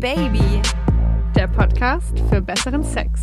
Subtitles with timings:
[0.00, 0.62] Baby,
[1.34, 3.20] der Podcast für besseren Sex.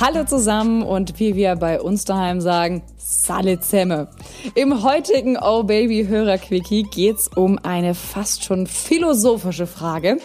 [0.00, 4.08] Hallo zusammen und wie wir bei uns daheim sagen, Salle Zemme.
[4.56, 10.18] Im heutigen Oh Baby Hörer Quickie geht's um eine fast schon philosophische Frage.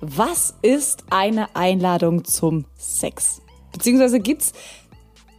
[0.00, 3.40] Was ist eine Einladung zum Sex?
[3.70, 4.52] Beziehungsweise gibt's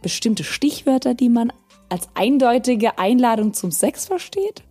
[0.00, 1.52] bestimmte Stichwörter, die man
[1.90, 4.62] als eindeutige Einladung zum Sex versteht?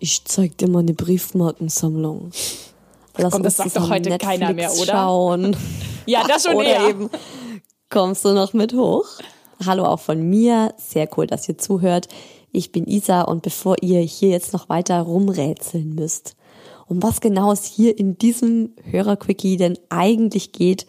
[0.00, 2.30] Ich zeig dir mal eine Briefmarkensammlung.
[3.16, 4.92] Lass Komm, das sagt doch heute Netflix keiner mehr, oder?
[4.92, 5.56] Schauen.
[6.06, 6.88] ja, das schon oder eher.
[6.88, 7.10] eben.
[7.90, 9.06] Kommst du noch mit hoch?
[9.64, 10.72] Hallo auch von mir.
[10.76, 12.06] Sehr cool, dass ihr zuhört.
[12.52, 16.36] Ich bin Isa und bevor ihr hier jetzt noch weiter rumrätseln müsst,
[16.86, 20.86] um was genau es hier in diesem Hörerquickie denn eigentlich geht,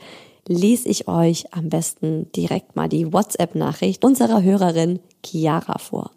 [0.47, 6.11] lese ich euch am besten direkt mal die WhatsApp-Nachricht unserer Hörerin Chiara vor.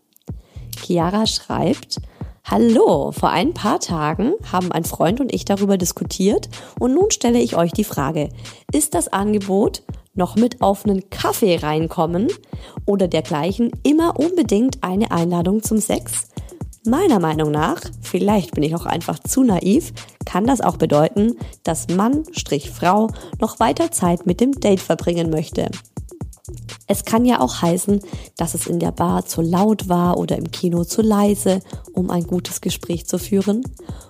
[0.76, 2.00] Chiara schreibt,
[2.44, 6.48] Hallo, vor ein paar Tagen haben ein Freund und ich darüber diskutiert
[6.78, 8.28] und nun stelle ich euch die Frage,
[8.72, 9.82] ist das Angebot
[10.14, 12.28] noch mit auf einen Kaffee reinkommen
[12.84, 16.28] oder dergleichen immer unbedingt eine Einladung zum Sex?
[16.84, 19.92] Meiner Meinung nach, vielleicht bin ich auch einfach zu naiv,
[20.26, 23.08] kann das auch bedeuten, dass Mann, Strich Frau,
[23.40, 25.70] noch weiter Zeit mit dem Date verbringen möchte.
[26.88, 28.00] Es kann ja auch heißen,
[28.36, 31.60] dass es in der Bar zu laut war oder im Kino zu leise,
[31.92, 33.62] um ein gutes Gespräch zu führen.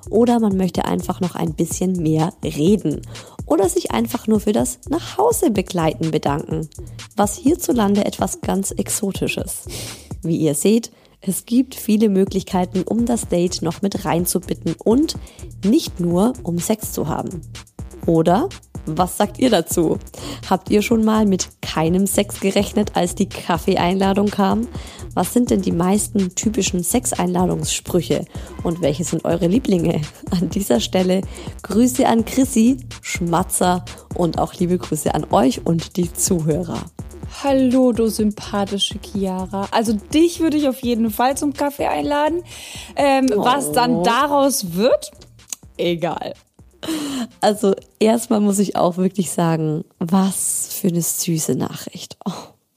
[0.08, 3.02] Oder man möchte einfach noch ein bisschen mehr reden.
[3.44, 6.68] Oder sich einfach nur für das Nachhause begleiten bedanken.
[7.16, 9.64] Was hierzulande etwas ganz Exotisches.
[10.22, 15.16] Wie ihr seht, es gibt viele Möglichkeiten, um das Date noch mit reinzubitten und
[15.64, 17.42] nicht nur um Sex zu haben.
[18.06, 18.48] Oder
[18.86, 19.98] was sagt ihr dazu?
[20.48, 24.68] Habt ihr schon mal mit keinem Sex gerechnet, als die Kaffeeeinladung kam?
[25.14, 28.24] Was sind denn die meisten typischen Sexeinladungssprüche
[28.62, 30.00] und welche sind eure Lieblinge?
[30.30, 31.20] An dieser Stelle
[31.62, 33.84] Grüße an Chrissy, Schmatzer
[34.14, 36.82] und auch liebe Grüße an euch und die Zuhörer.
[37.42, 39.66] Hallo, du sympathische Chiara.
[39.70, 42.42] Also dich würde ich auf jeden Fall zum Kaffee einladen.
[42.96, 43.44] Ähm, oh.
[43.44, 45.10] Was dann daraus wird,
[45.76, 46.34] egal.
[47.40, 52.16] Also erstmal muss ich auch wirklich sagen, was für eine süße Nachricht.
[52.24, 52.32] Oh.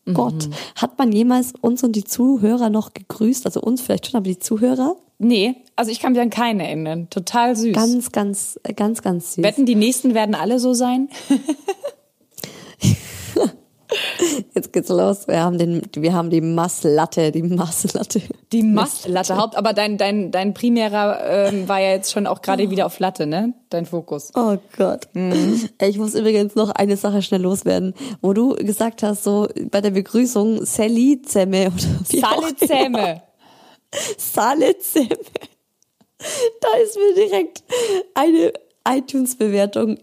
[0.05, 0.13] Mhm.
[0.13, 3.45] Gott, hat man jemals uns und die Zuhörer noch gegrüßt?
[3.45, 4.95] Also uns vielleicht schon, aber die Zuhörer?
[5.17, 7.09] Nee, also ich kann mich an keinen erinnern.
[7.09, 7.73] Total süß.
[7.73, 9.43] Ganz, ganz, ganz, ganz süß.
[9.43, 11.09] Wetten, die nächsten werden alle so sein?
[14.53, 15.27] Jetzt geht's los.
[15.27, 18.21] Wir haben den, wir haben die Masslatte, die Masslatte.
[18.51, 21.19] Die Masslatte Haupt, aber dein, dein, dein primärer
[21.49, 23.53] ähm, war ja jetzt schon auch gerade wieder auf Latte, ne?
[23.69, 24.31] Dein Fokus.
[24.35, 25.07] Oh Gott.
[25.13, 25.69] Mhm.
[25.81, 29.91] Ich muss übrigens noch eine Sache schnell loswerden, wo du gesagt hast, so bei der
[29.91, 33.21] Begrüßung Sally Zemme oder Sale Zemme.
[34.17, 35.17] Sale Zemme.
[36.61, 37.63] Da ist mir direkt
[38.13, 38.53] eine
[38.87, 39.97] iTunes-Bewertung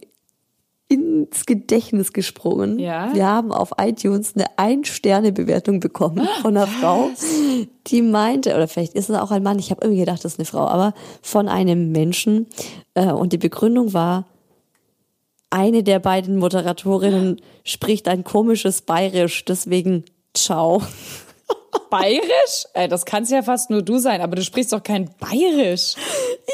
[0.92, 2.78] ins Gedächtnis gesprungen.
[2.78, 3.14] Ja.
[3.14, 7.08] Wir haben auf iTunes eine Ein-Sterne-Bewertung bekommen von einer Frau,
[7.86, 10.38] die meinte, oder vielleicht ist es auch ein Mann, ich habe irgendwie gedacht, das ist
[10.38, 10.92] eine Frau, aber
[11.22, 12.46] von einem Menschen.
[12.94, 14.26] Äh, und die Begründung war,
[15.48, 20.04] eine der beiden Moderatorinnen spricht ein komisches Bayerisch, deswegen
[20.34, 20.82] ciao.
[21.90, 22.66] Bayerisch?
[22.74, 25.94] Ey, das kannst ja fast nur du sein, aber du sprichst doch kein Bayerisch.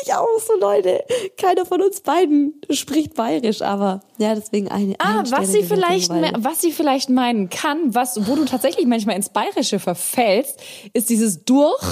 [0.03, 1.05] Ich auch so, Leute.
[1.37, 4.95] Keiner von uns beiden spricht Bayerisch, aber ja, deswegen eine.
[4.99, 9.31] Ah, was sie vielleicht, was sie vielleicht meinen kann, was, wo du tatsächlich manchmal ins
[9.31, 10.61] Bayerische verfällst,
[10.93, 11.83] ist dieses durch.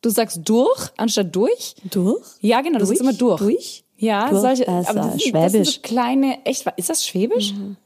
[0.00, 1.74] Du sagst durch anstatt durch.
[1.90, 2.22] Durch?
[2.40, 3.40] Ja, genau, das ist immer durch.
[3.40, 3.84] Durch?
[3.96, 5.32] Ja, durch, solche, also aber das, Schwäbisch.
[5.32, 7.52] Das sind so kleine, echt, ist das Schwäbisch?
[7.52, 7.76] Mhm.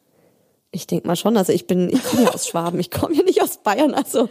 [0.70, 1.36] Ich denke mal schon.
[1.36, 3.94] Also ich bin, ich komme ja aus Schwaben, ich komme ja nicht aus Bayern.
[3.94, 4.28] Also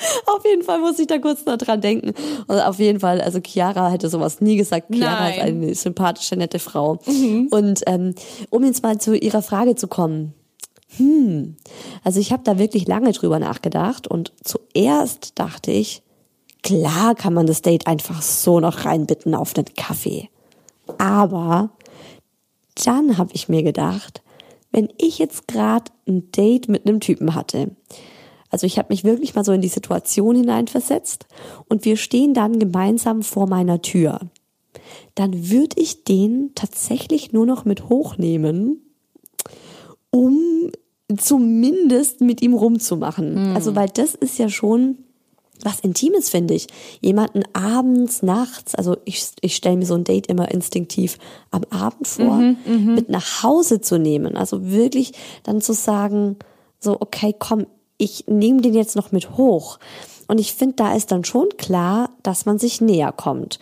[0.26, 2.12] auf jeden Fall muss ich da kurz noch dran denken.
[2.46, 4.86] Und auf jeden Fall, also Chiara hätte sowas nie gesagt.
[4.92, 5.34] Chiara Nein.
[5.34, 6.98] ist eine sympathische, nette Frau.
[7.06, 7.48] Mhm.
[7.50, 8.14] Und ähm,
[8.50, 10.34] um jetzt mal zu ihrer Frage zu kommen.
[10.96, 11.56] Hm,
[12.02, 16.02] also ich habe da wirklich lange drüber nachgedacht und zuerst dachte ich,
[16.62, 20.28] klar kann man das Date einfach so noch reinbitten auf einen Kaffee.
[20.98, 21.70] Aber
[22.84, 24.22] dann habe ich mir gedacht,
[24.72, 27.70] wenn ich jetzt gerade ein Date mit einem Typen hatte,
[28.50, 31.26] also ich habe mich wirklich mal so in die Situation hineinversetzt
[31.68, 34.20] und wir stehen dann gemeinsam vor meiner Tür,
[35.14, 38.82] dann würde ich den tatsächlich nur noch mit hochnehmen,
[40.10, 40.70] um
[41.16, 43.50] zumindest mit ihm rumzumachen.
[43.50, 43.56] Mhm.
[43.56, 44.98] Also weil das ist ja schon
[45.62, 46.68] was Intimes, finde ich.
[47.00, 51.18] Jemanden abends, nachts, also ich, ich stelle mir so ein Date immer instinktiv
[51.50, 54.36] am Abend vor, mhm, mit nach Hause zu nehmen.
[54.36, 55.12] Also wirklich
[55.42, 56.36] dann zu sagen,
[56.78, 57.66] so, okay, komm,
[58.00, 59.78] ich nehme den jetzt noch mit hoch.
[60.26, 63.58] Und ich finde, da ist dann schon klar, dass man sich näher kommt.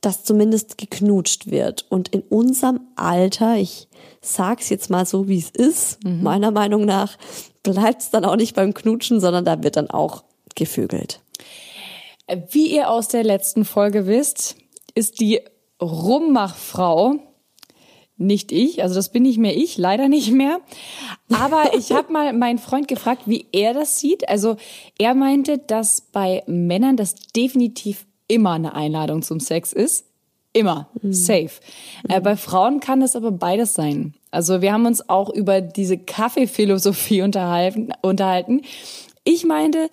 [0.00, 1.86] Dass zumindest geknutscht wird.
[1.90, 3.88] Und in unserem Alter, ich
[4.20, 6.22] sag's jetzt mal so, wie es ist, mhm.
[6.22, 7.18] meiner Meinung nach,
[7.62, 10.24] bleibt es dann auch nicht beim Knutschen, sondern da wird dann auch
[10.54, 11.20] gevögelt.
[12.50, 14.56] Wie ihr aus der letzten Folge wisst,
[14.94, 15.40] ist die
[15.80, 17.18] Rummachfrau
[18.20, 20.60] nicht ich, also das bin nicht mehr ich, leider nicht mehr.
[21.32, 24.28] Aber ich habe mal meinen Freund gefragt, wie er das sieht.
[24.28, 24.56] Also
[24.98, 30.04] er meinte, dass bei Männern das definitiv immer eine Einladung zum Sex ist.
[30.52, 30.88] Immer.
[31.02, 31.12] Mhm.
[31.12, 31.50] Safe.
[32.04, 32.10] Mhm.
[32.10, 34.14] Äh, bei Frauen kann das aber beides sein.
[34.30, 38.62] Also wir haben uns auch über diese Kaffeephilosophie unterhalten, unterhalten.
[39.24, 39.90] Ich meinte,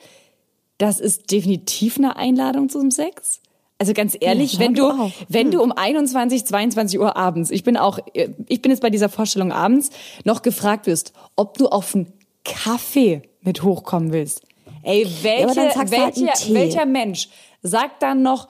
[0.78, 3.42] das ist definitiv eine Einladung zum Sex.
[3.80, 5.12] Also ganz ehrlich, ja, wenn du, auch.
[5.30, 8.00] wenn du um 21, 22 Uhr abends, ich bin auch,
[8.48, 9.92] ich bin jetzt bei dieser Vorstellung abends,
[10.24, 12.12] noch gefragt wirst, ob du auf einen
[12.44, 14.42] Kaffee mit hochkommen willst.
[14.82, 17.30] Ey, welche, ja, halt welcher, halt welcher Mensch
[17.62, 18.48] sagt dann noch,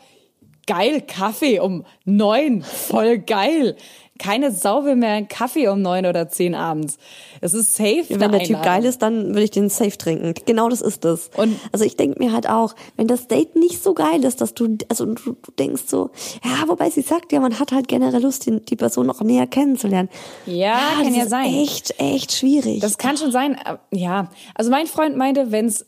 [0.68, 3.76] geil, Kaffee um neun, voll geil
[4.18, 6.98] keine Sau will mehr einen Kaffee um neun oder zehn abends.
[7.42, 8.06] Es ist safe.
[8.10, 10.34] Ja, wenn der Typ geil ist, dann würde ich den safe trinken.
[10.46, 11.30] Genau das ist es.
[11.36, 14.54] Und also ich denke mir halt auch, wenn das Date nicht so geil ist, dass
[14.54, 16.12] du, also du, du denkst so,
[16.44, 19.48] ja, wobei sie sagt ja, man hat halt generell Lust, die, die Person noch näher
[19.48, 20.10] kennenzulernen.
[20.46, 21.54] Ja, ja kann ja sein.
[21.54, 22.80] Echt, echt schwierig.
[22.80, 23.58] Das kann schon sein.
[23.92, 25.86] Ja, also mein Freund meinte, wenn es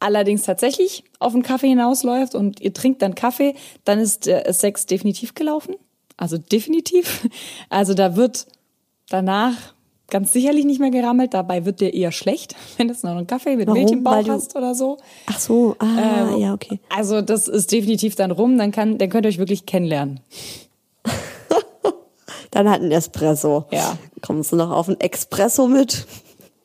[0.00, 3.54] allerdings tatsächlich auf einen Kaffee hinausläuft und ihr trinkt dann Kaffee,
[3.84, 5.76] dann ist der Sex definitiv gelaufen.
[6.16, 7.28] Also definitiv.
[7.68, 8.46] Also da wird
[9.08, 9.54] danach
[10.10, 11.34] ganz sicherlich nicht mehr gerammelt.
[11.34, 13.80] Dabei wird dir eher schlecht, wenn du noch einen Kaffee mit Warum?
[13.80, 14.98] Milch im Bauch hast oder so.
[15.26, 16.78] Ach so, ah, ähm, ja, okay.
[16.88, 18.58] Also das ist definitiv dann rum.
[18.58, 20.20] Dann kann, dann könnt ihr euch wirklich kennenlernen.
[22.50, 23.64] dann halt ein Espresso.
[23.70, 23.98] Ja.
[24.22, 26.06] Kommst du noch auf ein Espresso mit?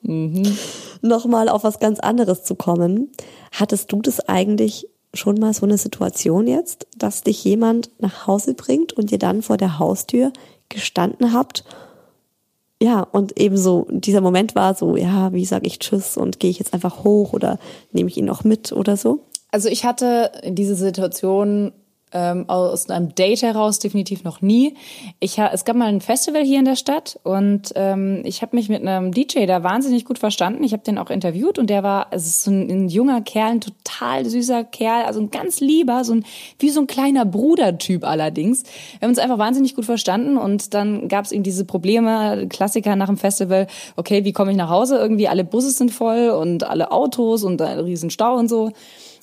[0.02, 0.58] Mhm.
[1.02, 3.12] Nochmal auf was ganz anderes zu kommen.
[3.52, 8.54] Hattest du das eigentlich schon mal so eine Situation jetzt, dass dich jemand nach Hause
[8.54, 10.32] bringt und ihr dann vor der Haustür
[10.70, 11.64] gestanden habt?
[12.82, 16.50] Ja, und eben so dieser Moment war so, ja, wie sage ich Tschüss und gehe
[16.50, 17.60] ich jetzt einfach hoch oder
[17.92, 19.26] nehme ich ihn noch mit oder so?
[19.52, 21.74] Also ich hatte diese Situation
[22.12, 24.76] ähm, aus einem Date heraus definitiv noch nie.
[25.20, 28.56] Ich ha, es gab mal ein Festival hier in der Stadt und ähm, ich habe
[28.56, 30.64] mich mit einem DJ da wahnsinnig gut verstanden.
[30.64, 33.52] Ich habe den auch interviewt und der war, es ist so ein, ein, junger Kerl,
[33.52, 36.26] ein total süßer Kerl, also ein ganz lieber, so ein
[36.58, 38.64] wie so ein kleiner Brudertyp allerdings.
[38.64, 42.96] Wir haben uns einfach wahnsinnig gut verstanden und dann gab es eben diese Probleme, Klassiker
[42.96, 43.68] nach dem Festival.
[43.96, 44.98] Okay, wie komme ich nach Hause?
[44.98, 48.72] Irgendwie alle Busse sind voll und alle Autos und ein riesen Stau und so.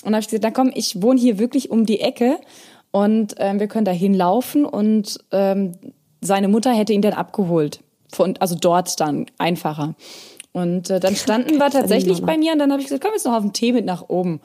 [0.06, 2.38] Und dann habe ich gesagt, na komm, ich wohne hier wirklich um die Ecke
[2.96, 5.72] und ähm, wir können da hinlaufen und ähm,
[6.22, 7.80] seine Mutter hätte ihn dann abgeholt.
[8.10, 9.94] Von, also dort dann einfacher.
[10.52, 13.26] Und äh, dann standen wir tatsächlich bei mir und dann habe ich gesagt, komm jetzt
[13.26, 14.40] noch auf den Tee mit nach oben,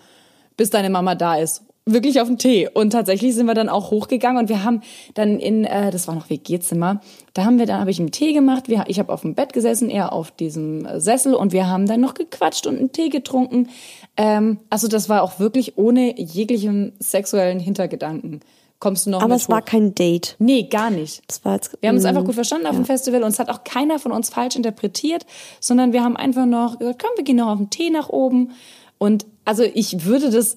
[0.57, 1.63] bis deine Mama da ist.
[1.85, 2.69] Wirklich auf den Tee.
[2.71, 4.81] Und tatsächlich sind wir dann auch hochgegangen und wir haben
[5.15, 7.01] dann in, äh, das war noch WG-Zimmer,
[7.33, 9.51] da haben wir dann, habe ich einen Tee gemacht, wir, ich habe auf dem Bett
[9.51, 13.69] gesessen, er auf diesem Sessel und wir haben dann noch gequatscht und einen Tee getrunken.
[14.15, 18.41] Ähm, also das war auch wirklich ohne jeglichen sexuellen Hintergedanken.
[18.81, 19.53] Kommst du noch Aber es hoch?
[19.53, 20.35] war kein Date.
[20.39, 21.21] Nee, gar nicht.
[21.27, 22.79] Das war jetzt, wir haben uns einfach mm, gut verstanden auf ja.
[22.79, 25.25] dem Festival und es hat auch keiner von uns falsch interpretiert,
[25.59, 28.51] sondern wir haben einfach noch gesagt, komm, wir gehen noch auf den Tee nach oben.
[28.97, 30.55] Und also ich würde das,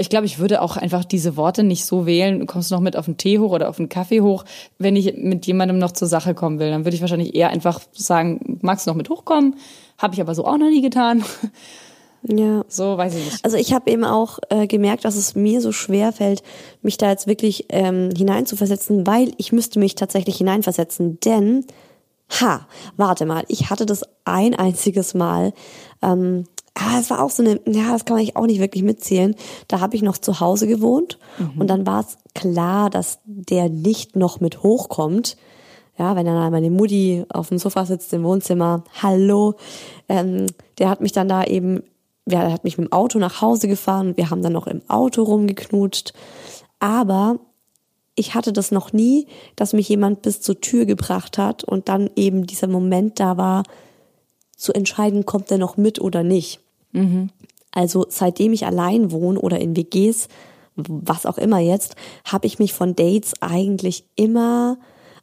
[0.00, 2.96] ich glaube, ich würde auch einfach diese Worte nicht so wählen, kommst du noch mit
[2.96, 4.44] auf den Tee hoch oder auf den Kaffee hoch,
[4.78, 6.70] wenn ich mit jemandem noch zur Sache kommen will.
[6.70, 9.56] Dann würde ich wahrscheinlich eher einfach sagen, magst du noch mit hochkommen?
[9.98, 11.24] Habe ich aber so auch noch nie getan.
[12.22, 12.64] Ja.
[12.68, 13.44] So weiß ich nicht.
[13.44, 16.42] Also ich habe eben auch äh, gemerkt, dass es mir so schwer fällt,
[16.82, 21.64] mich da jetzt wirklich ähm, hineinzuversetzen, weil ich müsste mich tatsächlich hineinversetzen, denn
[22.40, 25.52] ha, warte mal, ich hatte das ein einziges Mal.
[26.02, 26.44] Ähm,
[26.78, 29.34] aber es war auch so eine, ja, das kann man auch nicht wirklich mitzählen.
[29.66, 31.60] Da habe ich noch zu Hause gewohnt mhm.
[31.60, 35.36] und dann war es klar, dass der nicht noch mit hochkommt.
[35.98, 39.54] Ja, wenn dann meine Mutti auf dem Sofa sitzt im Wohnzimmer, hallo,
[40.08, 40.46] ähm,
[40.78, 41.82] der hat mich dann da eben
[42.30, 44.82] er hat mich mit dem Auto nach Hause gefahren und wir haben dann noch im
[44.88, 46.12] Auto rumgeknutscht.
[46.78, 47.38] Aber
[48.14, 52.10] ich hatte das noch nie, dass mich jemand bis zur Tür gebracht hat und dann
[52.16, 53.62] eben dieser Moment da war,
[54.56, 56.60] zu entscheiden, kommt er noch mit oder nicht.
[56.92, 57.30] Mhm.
[57.72, 60.28] Also seitdem ich allein wohne oder in WGs,
[60.76, 64.78] was auch immer jetzt, habe ich mich von Dates eigentlich immer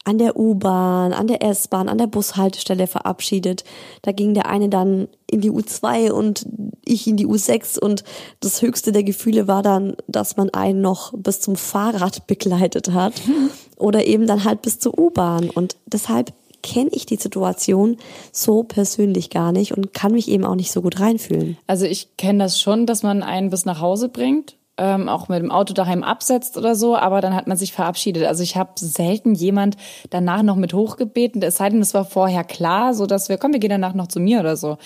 [0.06, 3.64] an der U-Bahn, an der S-Bahn, an der Bushaltestelle verabschiedet.
[4.04, 6.46] Da ging der eine dann in die U2 und
[6.86, 8.04] ich in die U6 und
[8.40, 13.14] das höchste der Gefühle war dann, dass man einen noch bis zum Fahrrad begleitet hat
[13.78, 16.34] oder eben dann halt bis zur U-Bahn und deshalb
[16.66, 17.98] kenne ich die Situation
[18.32, 21.58] so persönlich gar nicht und kann mich eben auch nicht so gut reinfühlen.
[21.68, 25.40] Also ich kenne das schon, dass man einen bis nach Hause bringt, ähm, auch mit
[25.44, 28.26] dem Auto daheim absetzt oder so, aber dann hat man sich verabschiedet.
[28.26, 29.78] Also ich habe selten jemand
[30.10, 33.54] danach noch mit hochgebeten, es sei denn, es war vorher klar, so dass wir, komm,
[33.54, 34.80] wir gehen danach noch zu mir oder so.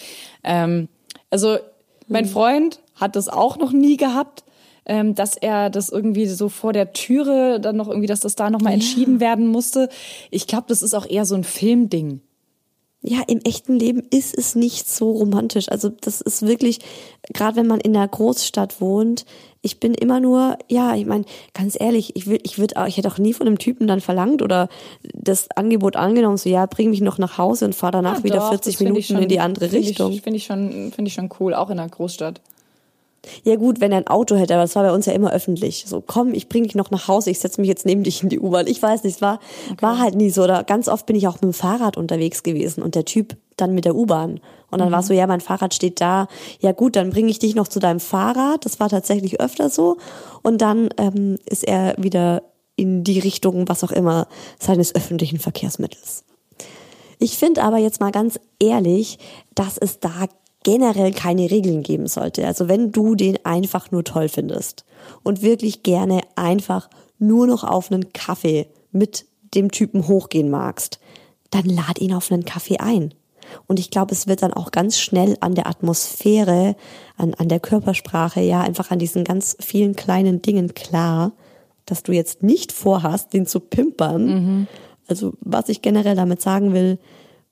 [0.44, 0.90] Ähm,
[1.30, 1.58] also
[2.10, 2.32] mein hm.
[2.32, 4.44] Freund hat das auch noch nie gehabt
[4.90, 8.50] ähm, dass er das irgendwie so vor der Türe dann noch irgendwie, dass das da
[8.50, 8.80] nochmal ja.
[8.80, 9.88] entschieden werden musste.
[10.32, 12.22] Ich glaube, das ist auch eher so ein Filmding.
[13.02, 15.70] Ja, im echten Leben ist es nicht so romantisch.
[15.70, 16.80] Also das ist wirklich,
[17.32, 19.26] gerade wenn man in der Großstadt wohnt,
[19.62, 23.08] ich bin immer nur, ja, ich meine, ganz ehrlich, ich will, ich würde, ich hätte
[23.10, 24.68] auch nie von einem Typen dann verlangt oder
[25.14, 28.38] das Angebot angenommen, so ja, bring mich noch nach Hause und fahr danach ja, wieder
[28.38, 30.12] doch, 40 Minuten schon, in die andere Richtung.
[30.20, 32.42] Finde ich schon, finde ich schon cool, auch in der Großstadt.
[33.44, 35.86] Ja gut, wenn er ein Auto hätte, aber das war bei uns ja immer öffentlich.
[35.88, 38.30] So, komm, ich bring dich noch nach Hause, ich setze mich jetzt neben dich in
[38.30, 38.68] die U-Bahn.
[38.68, 39.40] Ich weiß nicht, es war,
[39.72, 39.82] okay.
[39.82, 40.44] war halt nie so.
[40.44, 43.74] Oder ganz oft bin ich auch mit dem Fahrrad unterwegs gewesen und der Typ dann
[43.74, 44.40] mit der U-Bahn.
[44.72, 44.94] Und dann mhm.
[44.94, 46.28] war so, ja, mein Fahrrad steht da.
[46.60, 48.66] Ja gut, dann bringe ich dich noch zu deinem Fahrrad.
[48.66, 49.98] Das war tatsächlich öfter so.
[50.44, 52.44] Und dann ähm, ist er wieder
[52.76, 54.28] in die Richtung, was auch immer,
[54.60, 56.24] seines öffentlichen Verkehrsmittels.
[57.20, 59.20] Ich finde aber jetzt mal ganz ehrlich,
[59.54, 60.28] dass es da
[60.64, 62.46] generell keine Regeln geben sollte.
[62.46, 64.86] Also wenn du den einfach nur toll findest
[65.24, 71.00] und wirklich gerne einfach nur noch auf einen Kaffee mit dem Typen hochgehen magst,
[71.50, 73.14] dann lad ihn auf einen Kaffee ein.
[73.68, 76.76] Und ich glaube, es wird dann auch ganz schnell an der Atmosphäre,
[77.18, 81.32] an, an der Körpersprache, ja, einfach an diesen ganz vielen kleinen Dingen klar,
[81.86, 84.26] dass du jetzt nicht vorhast, den zu pimpern.
[84.26, 84.68] Mhm.
[85.08, 87.00] Also was ich generell damit sagen will,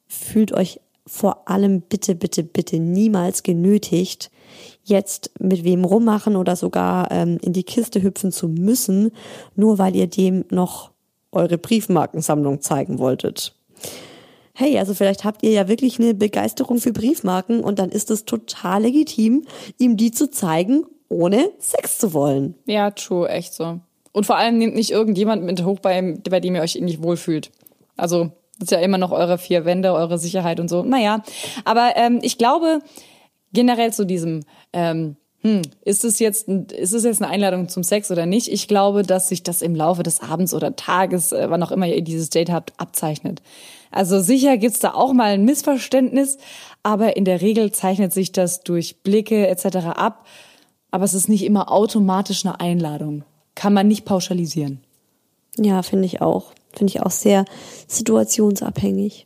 [0.08, 4.30] fühlt euch vor allem bitte, bitte, bitte niemals genötigt,
[4.84, 9.12] jetzt mit wem rummachen oder sogar ähm, in die Kiste hüpfen zu müssen,
[9.56, 10.92] nur weil ihr dem noch
[11.32, 13.56] eure Briefmarkensammlung zeigen wolltet.
[14.54, 18.26] Hey, also vielleicht habt ihr ja wirklich eine Begeisterung für Briefmarken und dann ist es
[18.26, 19.46] total legitim,
[19.78, 22.56] ihm die zu zeigen, ohne Sex zu wollen.
[22.66, 23.80] Ja, true, echt so.
[24.14, 27.52] Und vor allem nehmt nicht irgendjemand mit hoch, bei, bei dem ihr euch nicht wohlfühlt.
[27.98, 30.84] Also das ist ja immer noch eure vier Wände, eure Sicherheit und so.
[30.84, 31.24] Naja,
[31.66, 32.80] aber ähm, ich glaube
[33.54, 38.12] generell zu diesem, ähm, hm, ist es jetzt, ist es jetzt eine Einladung zum Sex
[38.12, 38.52] oder nicht?
[38.52, 41.88] Ich glaube, dass sich das im Laufe des Abends oder Tages, äh, wann auch immer
[41.88, 43.42] ihr dieses Date habt, abzeichnet.
[43.92, 46.38] Also sicher gibt's da auch mal ein Missverständnis,
[46.84, 49.78] aber in der Regel zeichnet sich das durch Blicke etc.
[49.96, 50.26] ab.
[50.90, 53.24] Aber es ist nicht immer automatisch eine Einladung.
[53.56, 54.82] Kann man nicht pauschalisieren.
[55.58, 56.52] Ja, finde ich auch.
[56.78, 57.46] Finde ich auch sehr
[57.88, 59.26] situationsabhängig.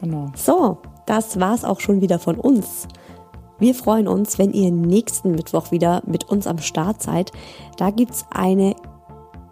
[0.00, 0.32] Genau.
[0.34, 2.88] So, das war's auch schon wieder von uns.
[3.58, 7.30] Wir freuen uns, wenn ihr nächsten Mittwoch wieder mit uns am Start seid.
[7.76, 8.74] Da gibt's eine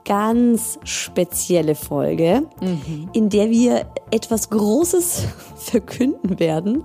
[0.04, 3.08] ganz spezielle Folge, mhm.
[3.12, 5.24] in der wir etwas Großes
[5.56, 6.84] verkünden werden.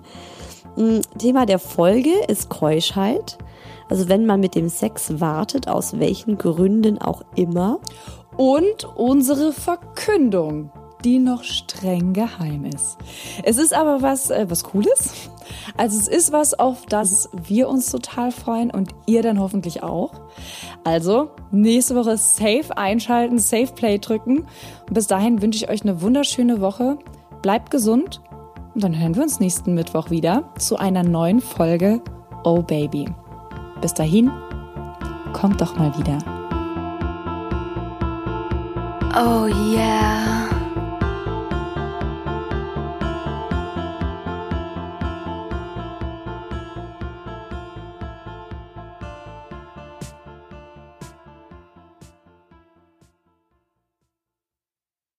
[0.75, 3.39] Mm, Thema der Folge ist Keuschheit.
[3.89, 7.79] Also wenn man mit dem Sex wartet, aus welchen Gründen auch immer
[8.37, 10.71] und unsere Verkündung,
[11.03, 12.97] die noch streng geheim ist.
[13.43, 15.29] Es ist aber was, äh, was Cooles.
[15.75, 20.11] Also es ist was, auf das wir uns total freuen und ihr dann hoffentlich auch.
[20.83, 24.39] Also nächste Woche safe einschalten, safe play drücken.
[24.87, 26.97] Und bis dahin wünsche ich euch eine wunderschöne Woche.
[27.41, 28.21] Bleibt gesund
[28.73, 32.01] und dann hören wir uns nächsten Mittwoch wieder zu einer neuen Folge
[32.43, 33.09] Oh Baby.
[33.81, 34.31] Bis dahin,
[35.33, 36.36] kommt doch mal wieder.
[39.13, 40.46] Oh yeah.